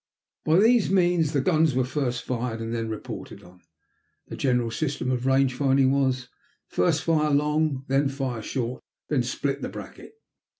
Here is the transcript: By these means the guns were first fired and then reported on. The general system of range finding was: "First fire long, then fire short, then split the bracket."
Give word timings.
By 0.45 0.57
these 0.59 0.89
means 0.89 1.31
the 1.31 1.41
guns 1.41 1.75
were 1.75 1.83
first 1.83 2.23
fired 2.23 2.59
and 2.59 2.73
then 2.73 2.89
reported 2.89 3.43
on. 3.43 3.61
The 4.29 4.35
general 4.35 4.71
system 4.71 5.11
of 5.11 5.27
range 5.27 5.53
finding 5.53 5.91
was: 5.91 6.27
"First 6.69 7.03
fire 7.03 7.29
long, 7.29 7.85
then 7.87 8.09
fire 8.09 8.41
short, 8.41 8.81
then 9.09 9.21
split 9.21 9.61
the 9.61 9.69
bracket." 9.69 10.13